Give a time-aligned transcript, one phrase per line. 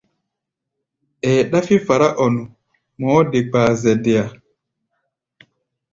[1.29, 2.43] Ɛɛ ɗáfí fará-ɔ-nu,
[2.99, 4.25] mɔɔ́ de kpaa zɛ deá.